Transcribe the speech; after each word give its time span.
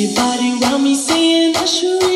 Everybody 0.00 0.60
around 0.62 0.84
me 0.84 0.94
saying 0.94 1.56
I 1.56 1.64
should. 1.64 2.07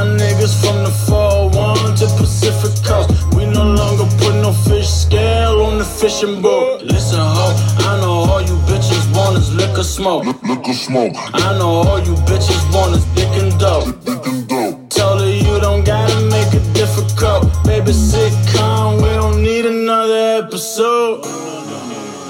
my 0.00 0.06
niggas 0.16 0.54
from 0.60 0.76
the 0.82 0.90
401 1.08 1.94
to 1.96 2.06
Pacific 2.16 2.72
Coast. 2.84 3.10
We 3.34 3.44
no 3.44 3.64
longer 3.80 4.06
put 4.16 4.34
no 4.36 4.52
fish 4.68 4.88
scale 4.88 5.60
on 5.66 5.76
the 5.78 5.84
fishing 5.84 6.40
boat. 6.40 6.82
Listen, 6.82 7.20
ho, 7.20 7.48
I 7.88 8.00
know 8.00 8.16
all 8.30 8.40
you 8.40 8.56
bitches 8.70 9.04
want 9.14 9.36
is 9.36 9.52
liquor 9.54 9.82
smoke. 9.82 10.24
L- 10.24 10.40
liquor 10.48 10.72
smoke. 10.72 11.12
I 11.34 11.58
know 11.58 11.72
all 11.84 12.00
you 12.00 12.14
bitches 12.30 12.62
want 12.74 12.96
is 12.96 13.04
dick 13.16 13.32
and 13.42 13.52
dope. 13.60 13.88
Dick 14.06 14.26
and 14.26 14.48
dope. 14.48 14.88
Tell 14.88 15.18
her 15.18 15.32
you 15.46 15.60
don't 15.60 15.84
gotta 15.84 16.18
make 16.34 16.52
it 16.54 16.66
difficult. 16.72 17.42
Baby, 17.64 17.92
sitcom, 17.92 19.02
we 19.02 19.10
don't 19.20 19.42
need 19.42 19.66
another 19.66 20.44
episode. 20.44 21.24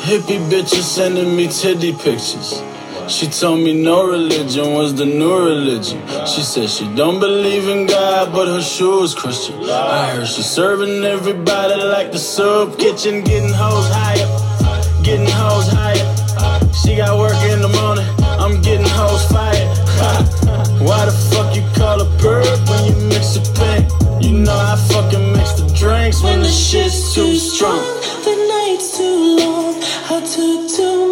Hippie 0.06 0.42
bitches 0.50 0.86
sending 0.96 1.36
me 1.36 1.46
titty 1.46 1.92
pictures. 1.92 2.50
She 3.10 3.26
told 3.26 3.58
me 3.58 3.72
no 3.74 4.06
religion 4.06 4.72
was 4.72 4.94
the 4.94 5.04
new 5.04 5.36
religion. 5.36 6.00
She 6.26 6.42
said 6.42 6.70
she 6.70 6.84
don't 6.94 7.18
believe 7.18 7.66
in 7.66 7.86
God, 7.86 8.32
but 8.32 8.46
her 8.46 8.62
shoes 8.62 9.16
Christian. 9.16 9.56
I 9.64 10.12
heard 10.14 10.28
she's 10.28 10.46
serving 10.46 11.02
everybody 11.02 11.74
like 11.82 12.12
the 12.12 12.20
soup 12.20 12.78
kitchen, 12.78 13.24
getting 13.24 13.52
hoes 13.52 13.88
higher, 13.90 14.30
getting 15.02 15.26
hoes 15.26 15.66
higher. 15.72 16.06
She 16.72 16.94
got 16.94 17.18
work 17.18 17.34
in 17.50 17.60
the 17.60 17.72
morning, 17.82 18.06
I'm 18.38 18.62
getting 18.62 18.86
hoes 18.86 19.26
fired. 19.26 19.68
Why 20.80 21.04
the 21.04 21.16
fuck 21.30 21.56
you 21.56 21.62
call 21.74 22.00
a 22.00 22.06
perp 22.22 22.70
when 22.70 22.94
you 22.94 23.08
mix 23.08 23.34
a 23.34 23.42
pink? 23.58 23.90
You 24.22 24.38
know 24.38 24.54
I 24.54 24.76
fucking 24.88 25.32
mix 25.32 25.54
the 25.54 25.66
drinks 25.76 26.22
when 26.22 26.40
the 26.40 26.48
shit's 26.48 27.12
too 27.12 27.34
strong. 27.34 27.82
The 28.22 28.36
night's 28.48 28.96
too 28.96 29.36
long, 29.40 29.74
I 30.08 30.20
took 30.24 30.70
too 30.70 31.09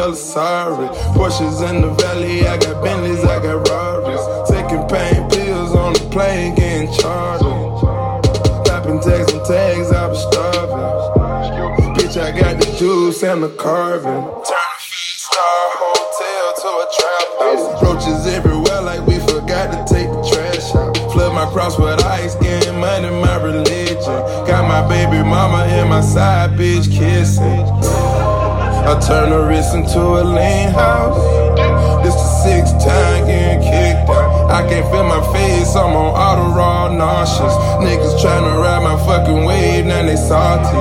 tell 0.00 0.10
her 0.10 0.16
sorry. 0.16 0.88
Porsches 1.14 1.60
in 1.68 1.82
the 1.82 1.90
valley, 1.90 2.46
I 2.46 2.56
got 2.56 2.82
Bentleys, 2.82 3.22
I 3.24 3.42
got 3.42 3.68
Rarries. 3.68 4.24
Taking 4.48 4.84
pain 4.88 5.28
pills 5.28 5.74
on 5.74 5.92
the 5.92 6.00
plane, 6.10 6.54
getting 6.54 6.92
charged. 6.98 7.44
Popping 8.66 9.00
tags 9.00 9.32
and 9.32 9.44
tags, 9.44 9.90
I'm 9.92 10.14
starving. 10.14 10.88
Bitch, 11.96 12.16
I 12.16 12.30
got 12.32 12.58
the 12.60 12.68
juice 12.78 13.22
and 13.22 13.42
the 13.42 13.50
carving. 13.50 14.24
Turn 14.48 14.70
a 14.72 14.90
star 15.26 15.64
hotel 15.82 16.46
to 16.62 16.68
a 16.82 16.86
trap 16.96 17.28
house. 17.40 17.82
Roaches 17.82 18.26
everywhere, 18.34 18.80
like 18.80 19.06
we 19.06 19.18
forgot 19.18 19.68
to 19.72 19.94
take 19.94 20.08
the 20.08 20.22
trash 20.32 20.74
out. 20.76 20.96
Flood 21.12 21.34
my 21.34 21.46
cross 21.52 21.78
with 21.78 22.02
ice, 22.04 22.36
getting 22.36 22.80
money, 22.80 23.10
my 23.10 23.36
religion. 23.42 24.18
Got 24.48 24.64
my 24.66 24.80
baby 24.88 25.22
mama 25.28 25.64
and 25.68 25.90
my 25.90 26.00
side 26.00 26.50
bitch 26.58 26.90
kissing. 26.90 27.79
I 28.88 28.98
turn 29.00 29.32
a 29.32 29.46
wrist 29.46 29.74
into 29.74 29.98
a 29.98 30.22
lean 30.24 30.70
house. 30.70 31.18
This 32.02 32.14
the 32.14 32.28
sixth 32.44 32.72
time 32.84 33.26
getting 33.26 33.60
kicked 33.60 34.08
out. 34.10 34.50
I 34.50 34.68
can't 34.68 34.86
feel 34.90 35.04
my 35.04 35.20
face, 35.32 35.76
I'm 35.76 35.94
on 35.94 36.14
auto 36.16 36.56
raw 36.56 36.88
nauseous. 36.88 37.54
Niggas 37.84 38.20
tryna 38.20 38.60
ride 38.60 38.82
my 38.82 38.96
fucking 39.06 39.44
wave, 39.44 39.86
now 39.86 40.02
they 40.02 40.16
salty. 40.16 40.76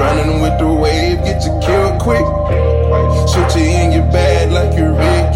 Running 0.00 0.40
with 0.40 0.58
the 0.58 0.72
wave, 0.72 1.18
get 1.24 1.44
you 1.44 1.52
killed 1.60 2.00
quick. 2.00 2.24
Shoot 3.28 3.60
you 3.60 3.66
in 3.66 3.92
your 3.92 4.10
bag 4.10 4.50
like 4.50 4.76
you're 4.76 4.92
Rick. 4.92 5.30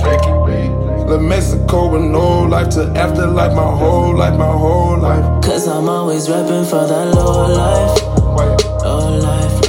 La 1.07 1.19
Mexico 1.19 1.91
with 1.91 2.03
no 2.03 2.45
life 2.45 2.71
to 2.71 2.85
afterlife, 2.97 3.55
my 3.55 3.63
whole 3.63 4.17
life, 4.17 4.39
my 4.39 4.47
whole 4.47 4.99
life. 4.99 5.45
Cause 5.45 5.69
I'm 5.69 5.89
always 5.89 6.31
rapping 6.31 6.65
for 6.65 6.87
that 6.87 7.15
low 7.15 7.47
life. 7.53 8.03
Low 8.83 9.19
life. 9.19 9.63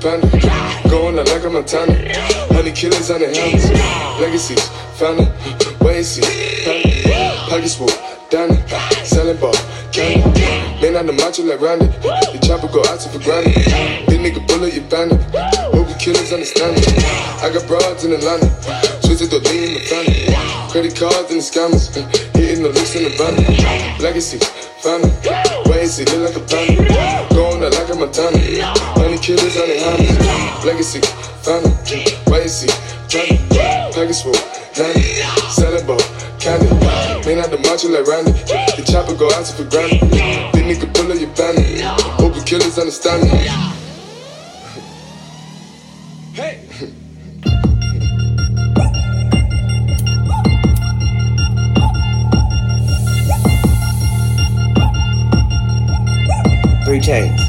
family. 0.00 0.40
Going 0.88 1.18
out 1.18 1.28
like 1.28 1.44
a 1.44 1.50
Montana. 1.50 1.92
Honey 2.52 2.72
killers 2.72 3.10
on 3.10 3.20
the 3.20 3.28
helmets. 3.28 3.68
Legacies, 4.20 4.68
family. 4.96 5.28
Wait 5.80 5.96
and 5.98 6.06
see. 6.06 6.22
Family. 6.64 7.02
Pockets 7.48 7.76
full. 7.76 7.88
Danny. 8.30 8.56
Selling 9.04 9.36
ball. 9.38 9.54
Candy. 9.92 10.40
Man 10.80 10.96
on 10.96 11.06
the 11.06 11.12
macho 11.12 11.42
like 11.42 11.60
Randy. 11.60 11.86
The 11.86 12.38
chopper 12.46 12.68
go 12.68 12.80
out 12.88 13.02
for 13.02 13.18
granted. 13.20 13.54
Big 14.08 14.20
nigga 14.20 14.46
bullet, 14.48 14.74
you 14.74 14.82
bandit. 14.82 15.20
Movie 15.74 15.94
killers 15.98 16.32
understand 16.32 16.78
it. 16.78 16.88
I 17.42 17.50
got 17.52 17.66
broads 17.66 18.04
in 18.04 18.12
Atlanta. 18.12 18.48
Twisted 19.04 19.30
the 19.30 19.40
lean 19.50 19.68
in 19.68 19.74
the 19.74 19.84
family. 19.84 20.70
Credit 20.70 20.96
cards 20.96 21.30
and 21.30 21.40
the 21.40 21.44
scammers. 21.44 21.92
Hitting 22.34 22.62
the 22.62 22.70
looks 22.70 22.94
in 22.96 23.04
the 23.04 23.10
van. 23.18 23.36
Legacies, 24.00 24.46
family. 24.80 25.10
Wait 25.68 25.82
and 25.82 25.90
see. 25.90 26.04
Look 26.04 26.34
like 26.34 26.36
a 26.36 26.46
bandit. 26.46 26.89
Honey 29.60 29.74
their 29.74 30.24
hands. 30.24 30.64
Legacy, 30.64 31.00
family. 31.42 31.70
See, 32.48 32.66
family. 33.12 33.36
Package 33.92 34.22
full, 34.22 34.32
Danny. 34.72 35.02
Selling 35.50 35.86
ball, 35.86 36.00
candy. 36.40 36.66
Man, 37.26 37.38
out 37.38 37.50
the 37.50 37.58
macho 37.58 37.88
like 37.90 38.06
Randy. 38.06 38.32
The 38.32 38.82
chopper 38.90 39.14
go 39.14 39.30
out 39.32 39.46
for 39.46 39.64
granted. 39.64 40.00
Big 40.52 40.64
nigga 40.64 40.88
pull 40.94 41.12
up 41.12 41.20
your 41.20 41.28
bandit. 41.36 41.82
Hope 41.82 42.36
you 42.36 42.42
killers 42.42 42.78
understand 42.78 43.24
me. 43.24 43.28
Hey! 46.32 46.64
Three 56.86 57.00
chains. 57.00 57.39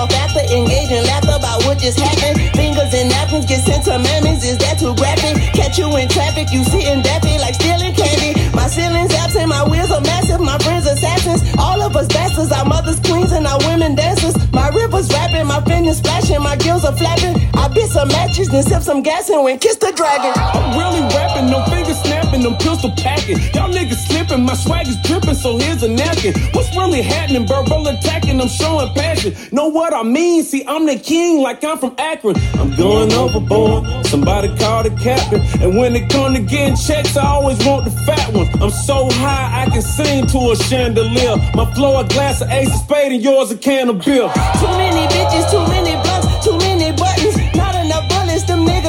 Scared 0.00 0.12
off 0.12 0.30
after 0.30 0.40
engaging, 0.54 1.04
laughter 1.04 1.36
about 1.36 1.64
what 1.64 1.78
just 1.78 1.98
happened. 2.00 2.40
Fingers 2.56 2.94
and 2.94 3.10
napkins 3.10 3.44
get 3.44 3.60
sent 3.60 3.84
to 3.84 3.90
mammies, 3.90 4.44
is 4.44 4.56
that 4.58 4.78
too 4.78 4.94
graphic? 4.96 5.36
Catch 5.52 5.78
you 5.78 5.94
in 5.96 6.08
traffic, 6.08 6.48
you 6.52 6.64
sitting 6.64 7.02
daffy 7.02 7.36
like 7.38 7.54
stealing 7.54 7.94
candy. 7.94 8.32
My 8.54 8.66
ceilings 8.66 9.12
absent, 9.12 9.48
my 9.48 9.68
wheels 9.68 9.90
are 9.90 10.00
massive, 10.00 10.40
my 10.40 10.58
friends 10.58 10.86
are 10.86 10.94
assassins. 10.94 11.42
All 11.58 11.82
of 11.82 11.94
us 11.96 12.08
bastards, 12.08 12.52
our 12.52 12.64
mothers 12.64 13.00
queens 13.00 13.32
and 13.32 13.46
our 13.46 13.58
women 13.68 13.94
dancers. 13.94 14.34
My 14.52 14.68
rivers 14.68 15.10
rapping, 15.12 15.46
my 15.46 15.60
fingers 15.64 15.98
splashing, 15.98 16.42
my 16.42 16.56
gills 16.56 16.84
are 16.84 16.96
flapping. 16.96 17.36
I 17.54 17.68
bit 17.68 17.88
some 17.90 18.08
matches, 18.08 18.48
then 18.48 18.62
sip 18.62 18.82
some 18.82 19.02
gas 19.02 19.28
and 19.28 19.44
went 19.44 19.60
kiss 19.60 19.76
the 19.76 19.92
dragon. 19.92 20.32
I'm 20.36 20.78
really 20.78 21.02
rapping, 21.12 21.50
no 21.50 21.64
fingers 21.68 22.00
snapping, 22.30 22.42
them 22.42 22.56
pistol 22.56 22.90
packing. 22.96 23.38
Y'all 23.54 23.70
niggas 23.70 24.06
slipping, 24.06 24.44
my 24.44 24.54
swag 24.54 24.86
is 24.86 24.96
dripping, 25.02 25.34
so 25.34 25.58
here's 25.58 25.82
a 25.82 25.88
napkin. 25.88 26.34
What's 26.52 26.74
really 26.76 27.02
happening? 27.02 27.46
bro? 27.46 27.62
Verbal 27.62 27.88
attacking, 27.88 28.40
I'm 28.40 28.48
showing 28.48 28.92
passion. 28.94 29.34
Know 29.52 29.68
what 29.68 29.92
I 29.92 30.02
mean? 30.02 30.42
See, 30.42 30.64
I'm 30.66 30.86
the 30.86 30.96
king, 30.96 31.42
like 31.42 31.62
I'm 31.64 31.78
from 31.78 31.94
Akron. 31.98 32.36
I'm 32.54 32.74
going 32.76 33.12
overboard. 33.12 34.06
Somebody 34.06 34.48
call 34.56 34.82
the 34.82 34.90
captain. 35.02 35.40
And 35.62 35.76
when 35.76 35.94
it 35.94 36.10
come 36.10 36.34
to 36.34 36.40
getting 36.40 36.76
checks, 36.76 37.16
I 37.16 37.26
always 37.26 37.64
want 37.64 37.84
the 37.84 37.90
fat 37.90 38.32
ones. 38.32 38.48
I'm 38.60 38.70
so 38.70 39.08
high, 39.10 39.62
I 39.62 39.70
can 39.70 39.82
sing 39.82 40.26
to 40.26 40.38
a 40.52 40.56
chandelier. 40.56 41.36
My 41.54 41.72
flow 41.74 42.00
a 42.00 42.04
glass 42.08 42.40
of 42.40 42.50
ace 42.50 42.68
of 42.68 42.80
spade, 42.80 43.12
and 43.12 43.22
yours 43.22 43.50
a 43.50 43.56
can 43.56 43.88
of 43.88 44.04
beer. 44.04 44.30
Too 44.60 44.72
many 44.78 45.06
bitches, 45.14 45.50
too 45.50 45.64
many 45.68 45.92
blunts, 46.02 46.44
too 46.44 46.56
many 46.58 46.96
buttons. 46.96 47.36
Not 47.56 47.74
enough 47.74 48.08
bullets, 48.08 48.44
bugging. 48.44 48.46
The 48.46 48.79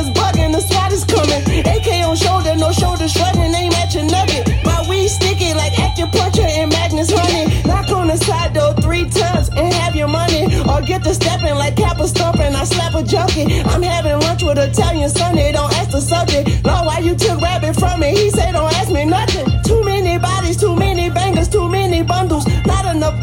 AK 1.32 1.88
on 2.08 2.16
shoulder, 2.16 2.56
no 2.56 2.72
shoulder 2.72 3.08
shrugging. 3.08 3.54
ain't 3.54 3.78
at 3.78 3.94
your 3.94 4.04
nugget. 4.04 4.48
My 4.66 4.86
weed 4.90 5.08
sticky 5.08 5.54
like 5.54 5.74
acupuncture 5.74 6.48
and 6.60 6.72
Magnus 6.72 7.12
honey. 7.12 7.46
Knock 7.64 7.90
on 7.92 8.08
the 8.08 8.18
side 8.18 8.54
door 8.54 8.74
three 8.82 9.10
times 9.10 9.50
and 9.50 9.74
have 9.74 9.96
your 9.96 10.08
money. 10.08 10.46
Or 10.70 10.82
get 10.82 11.04
the 11.04 11.14
stepping 11.14 11.56
like 11.56 11.76
Kappa 11.76 12.08
stomping. 12.08 12.56
I 12.56 12.64
slap 12.66 12.96
a 12.96 13.04
junkie. 13.04 13.62
I'm 13.64 13.82
having 13.82 14.20
lunch 14.20 14.44
with 14.44 14.58
Italian 14.58 15.10
Sunday. 15.10 15.52
Don't 15.52 15.74
ask 15.74 15.92
the 15.92 16.02
subject. 16.02 16.66
Lord, 16.66 16.86
why 16.86 17.00
you 17.00 17.16
took 17.16 17.40
rabbit 17.42 17.76
from 17.76 18.00
me? 18.02 18.10
He 18.12 18.30
said, 18.30 18.52
don't 18.52 18.74
ask 18.74 18.92
me 18.92 19.06
nothing. 19.06 19.48
Too 19.64 19.84
many 19.84 20.18
bodies, 20.18 20.58
too 20.58 20.76
many 20.76 21.10
bangers, 21.10 21.48
too 21.48 21.70
many 21.70 22.04
bundles. 22.04 22.46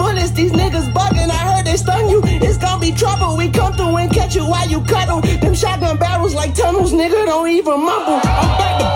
Bullets, 0.08 0.30
these 0.30 0.52
niggas 0.52 0.90
bugging. 0.94 1.28
I 1.28 1.40
heard 1.48 1.66
they 1.66 1.76
stun 1.76 2.08
you. 2.08 2.22
It's 2.24 2.56
gonna 2.56 2.80
be 2.80 2.92
trouble. 2.92 3.36
We 3.36 3.50
come 3.50 3.74
through 3.74 3.96
and 3.98 4.10
catch 4.10 4.34
you 4.34 4.46
while 4.46 4.66
you 4.66 4.80
cuddle. 4.80 5.20
Them 5.20 5.54
shotgun 5.54 5.98
barrels 5.98 6.34
like 6.34 6.54
tunnels, 6.54 6.92
nigga. 6.92 7.26
Don't 7.26 7.48
even 7.48 7.84
mumble. 7.84 8.20
I'm 8.24 8.58
back 8.58 8.80
to 8.80 8.87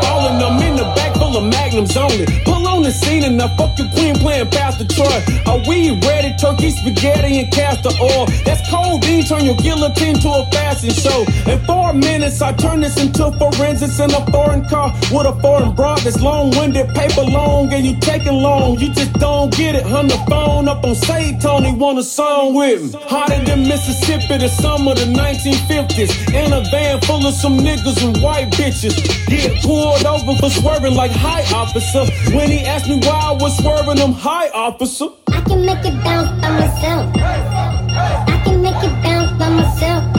magnums 1.72 1.96
only. 1.96 2.26
Pull 2.44 2.66
on 2.68 2.82
the 2.82 2.90
scene 2.90 3.24
and 3.24 3.40
I 3.40 3.48
fuck 3.56 3.78
your 3.78 3.88
queen 3.90 4.14
playing 4.16 4.48
Pastor 4.50 4.86
Troy. 4.86 5.22
Are 5.46 5.58
we 5.68 5.98
ready? 6.06 6.34
Turkey, 6.38 6.70
spaghetti, 6.70 7.40
and 7.40 7.52
castor 7.52 7.90
oil. 8.00 8.26
That's 8.44 8.68
cold 8.70 9.02
beans, 9.02 9.28
turn 9.28 9.44
your 9.44 9.56
guillotine 9.56 10.16
to 10.20 10.28
a 10.28 10.46
fashion 10.52 10.90
show. 10.90 11.24
In 11.50 11.58
four 11.64 11.92
minutes, 11.92 12.42
I 12.42 12.52
turn 12.52 12.80
this 12.80 13.00
into 13.00 13.32
forensics 13.38 13.98
in 14.00 14.10
a 14.10 14.24
foreign 14.30 14.64
car 14.68 14.92
with 15.10 15.26
a 15.26 15.34
foreign 15.40 15.74
broad 15.74 16.00
that's 16.00 16.20
long-winded, 16.20 16.88
paper 16.94 17.22
long, 17.22 17.72
and 17.72 17.86
you 17.86 17.98
taking 18.00 18.42
long. 18.42 18.78
You 18.78 18.92
just 18.92 19.12
don't 19.14 19.54
get 19.54 19.74
it. 19.74 19.86
On 19.92 20.06
the 20.08 20.18
phone 20.28 20.68
up 20.68 20.84
on 20.84 20.94
Say 20.94 21.38
Tony, 21.40 21.72
want 21.72 21.98
a 21.98 22.02
song 22.02 22.54
with 22.54 22.82
me. 22.82 23.00
Hotter 23.02 23.44
than 23.44 23.68
Mississippi, 23.68 24.38
the 24.38 24.48
summer 24.48 24.92
of 24.92 24.98
the 24.98 25.06
1950s. 25.06 26.10
In 26.34 26.52
a 26.52 26.62
van 26.70 27.00
full 27.02 27.26
of 27.26 27.34
some 27.34 27.58
niggas 27.58 28.02
and 28.04 28.16
white 28.22 28.50
bitches. 28.52 28.94
Get 29.28 29.62
pulled 29.62 30.04
over 30.04 30.34
for 30.38 30.50
swerving 30.50 30.94
like 30.94 31.10
high 31.10 31.42
officer. 31.62 32.04
When 32.35 32.50
he 32.50 32.61
asked 32.66 32.88
me 32.88 32.99
why 33.07 33.31
I 33.31 33.33
was 33.33 33.57
swerving, 33.57 34.00
I'm 34.02 34.12
high 34.12 34.49
officer. 34.49 35.09
I 35.28 35.40
can 35.42 35.64
make 35.64 35.85
it 35.85 35.97
bounce 36.04 36.31
by 36.42 36.50
myself. 36.62 37.16
I 37.16 38.42
can 38.45 38.62
make 38.62 38.83
it 38.83 39.02
bounce 39.02 39.31
by 39.38 39.49
myself. 39.49 40.12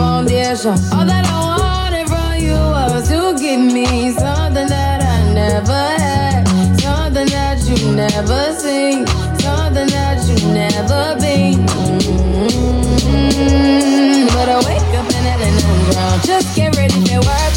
foundation. 0.00 0.76
All 0.94 1.06
that 1.12 1.24
I 1.26 1.40
wanted 1.64 2.06
from 2.12 2.32
you 2.46 2.60
was 2.74 3.08
to 3.12 3.20
give 3.42 3.60
me 3.60 4.10
something 4.12 4.68
that 4.76 5.00
I 5.14 5.18
never 5.40 5.82
had, 6.04 6.42
something 6.80 7.28
that 7.36 7.58
you 7.68 7.78
never 8.02 8.42
seen, 8.62 9.06
something 9.44 9.88
that 9.96 10.18
you 10.28 10.36
never 10.60 11.02
been. 11.20 11.58
Mm-hmm. 12.32 13.10
But 14.34 14.48
I 14.54 14.58
wake 14.68 14.92
up 14.98 15.08
and 15.16 15.26
I'm 15.32 15.80
drunk. 15.92 16.18
Just 16.24 16.48
get 16.56 16.76
ready 16.76 16.98
to 17.10 17.16
work. 17.28 17.49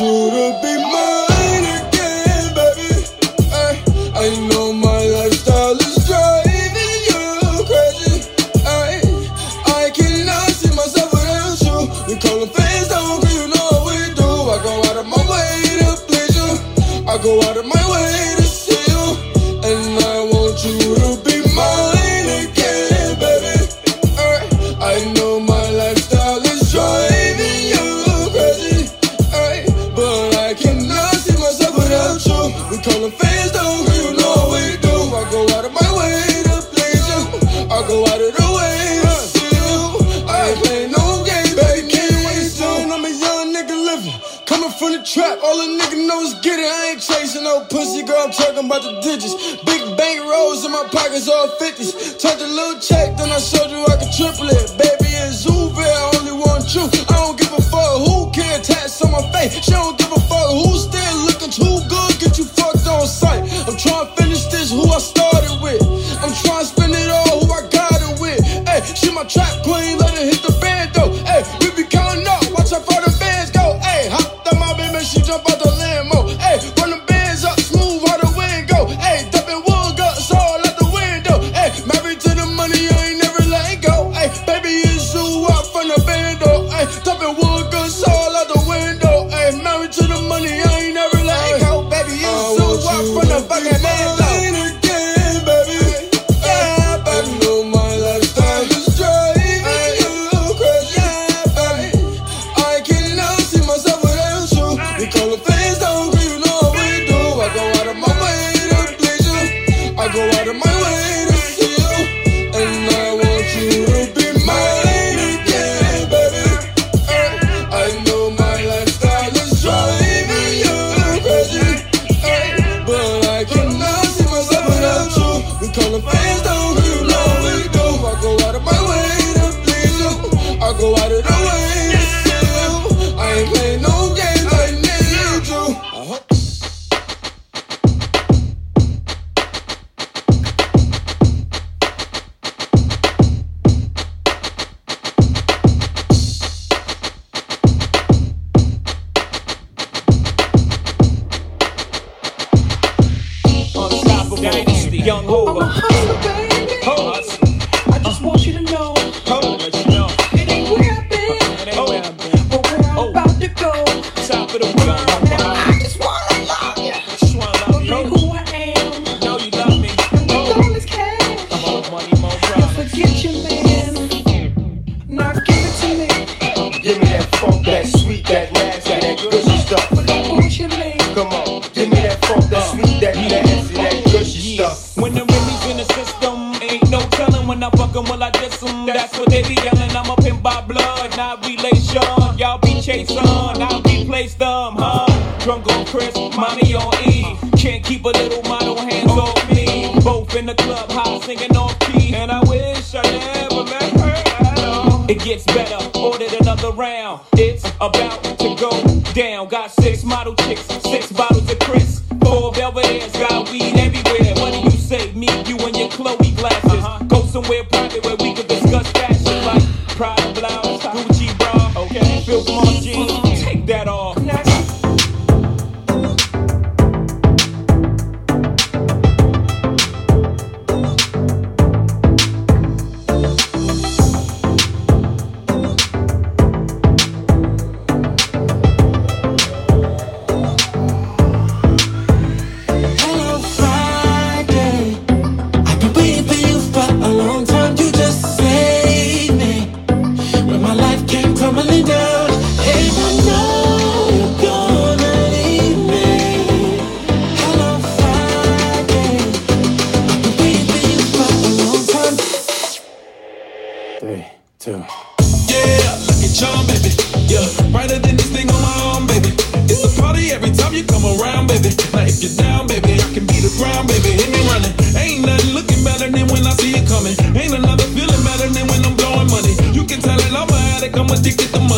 Shuru 0.00 0.39
It's 51.12 51.28
all 51.28 51.48
50s. 51.58 52.18
Touch 52.20 52.40
a 52.40 52.46
little 52.46 52.78
check, 52.80 53.16
then 53.16 53.30
I 53.30 53.38
showed 53.38 53.70
you 53.70 53.84
I 53.84 53.96
could 53.96 54.12
triple 54.12 54.48
it. 54.48 54.70
Baby 54.78 55.10
and 55.18 55.34
Zuber, 55.34 55.82
I 55.82 56.18
only 56.18 56.32
want 56.32 56.72
you. 56.74 56.82
I 56.82 57.14
don't 57.18 57.36
give 57.36 57.52
a 57.52 57.62
fuck 57.62 57.98
who 58.06 58.30
can't 58.30 58.64
tax 58.64 59.02
on 59.02 59.10
my 59.10 59.22
face. 59.32 59.64
She 59.64 59.72
don't 59.72 59.98
give 59.98 60.12
a 60.12 60.20
fuck 60.20 60.50
who's 60.50 60.84
still. 60.84 60.99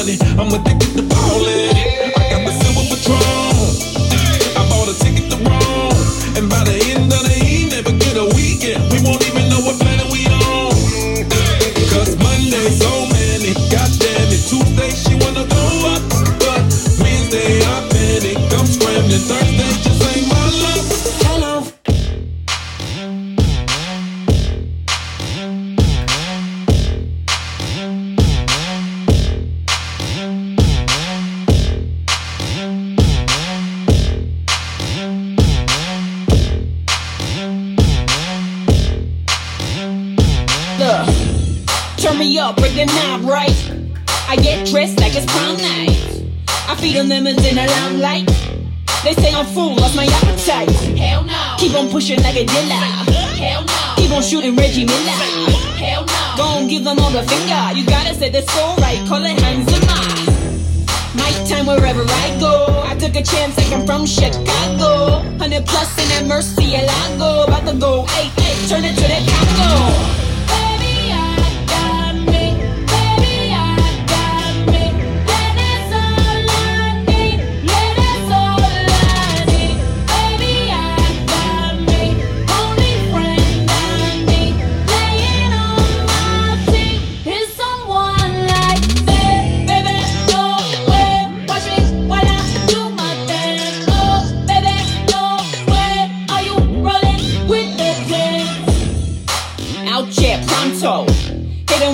money. 0.04 0.18
I'm 0.38 0.52
addicted 0.52 0.96
to 0.96 1.01
Turn 41.96 42.18
me 42.18 42.38
up, 42.38 42.56
break 42.56 42.74
the 42.74 42.86
knob, 42.86 43.22
right? 43.22 43.54
I 44.28 44.34
get 44.36 44.66
dressed 44.66 44.98
like 44.98 45.14
it's 45.14 45.26
prom 45.30 45.56
night. 45.56 45.94
I 46.66 46.74
feed 46.74 46.98
on 46.98 47.08
lemons 47.08 47.44
in 47.46 47.54
the 47.54 47.66
limelight. 47.66 48.26
They 49.04 49.14
say 49.14 49.32
I'm 49.32 49.46
full, 49.46 49.76
lost 49.76 49.94
my 49.94 50.06
appetite. 50.06 50.70
Hell 50.98 51.22
no. 51.22 51.54
Keep 51.58 51.74
on 51.74 51.88
pushing 51.88 52.20
like 52.22 52.34
a 52.34 52.44
dealer. 52.44 52.82
Hell 53.38 53.62
no. 53.62 53.94
Keep 53.96 54.10
on 54.10 54.22
shooting 54.22 54.56
Reggie 54.56 54.84
Miller. 54.84 55.22
Hell 55.78 56.04
no. 56.04 56.34
Gon' 56.36 56.66
give 56.66 56.82
them 56.82 56.98
all 56.98 57.10
the 57.10 57.22
finger. 57.22 57.78
You 57.78 57.86
gotta 57.86 58.14
say 58.14 58.30
the 58.30 58.42
score 58.42 58.74
right, 58.76 58.98
call 59.06 59.22
it 59.22 59.36
of 59.36 59.42
mine 59.42 59.62
Night 61.14 61.46
time 61.48 61.66
wherever 61.66 62.02
I 62.02 62.36
go. 62.40 62.82
I 62.84 62.96
took 62.96 63.14
a 63.14 63.22
chance 63.22 63.56
like 63.56 63.72
I'm 63.72 63.86
from 63.86 64.04
Chicago. 64.04 65.22
100 65.38 65.64
plus 65.64 65.98
in 66.02 66.08
that 66.10 66.24
Murcielago. 66.26 67.46
About 67.46 67.70
to 67.70 67.78
go, 67.78 68.04
hey, 68.06 68.30
hey, 68.42 68.66
turn 68.66 68.82
it 68.84 68.96
to 68.96 69.06
the 69.06 69.20
Congo. 69.30 70.21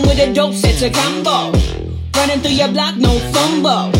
With 0.03 0.19
a 0.21 0.33
dope 0.33 0.55
set 0.55 0.79
to 0.79 0.91
combo. 0.91 1.53
Running 2.17 2.41
through 2.41 2.53
your 2.53 2.69
block, 2.69 2.97
no 2.97 3.19
fumble. 3.33 3.93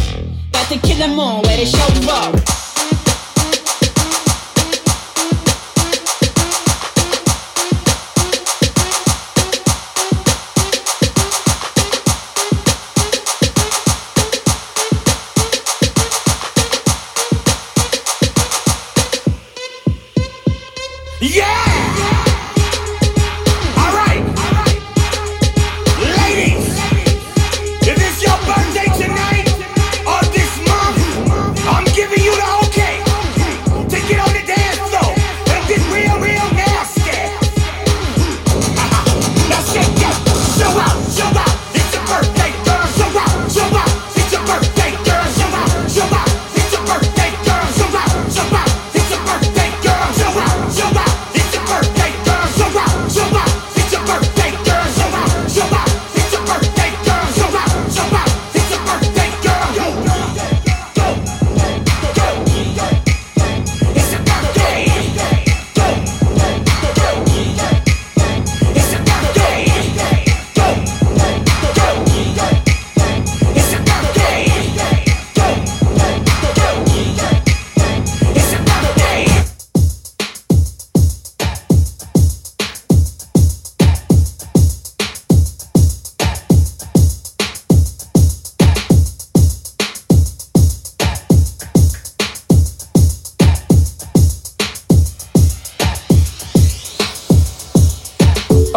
Got 0.53 0.69
to 0.69 0.79
kill 0.79 1.03
'em 1.03 1.19
all 1.19 1.43
where 1.43 1.57
they 1.57 1.65
show, 1.65 2.11
up. 2.11 2.58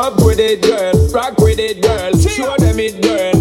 Up 0.02 0.16
with 0.26 0.40
it, 0.40 0.64
girl. 0.64 0.94
Rock 1.10 1.38
with 1.38 1.60
it, 1.60 1.80
girl. 1.84 2.18
Show 2.18 2.56
them 2.58 2.80
it, 2.80 3.04
girl. 3.04 3.41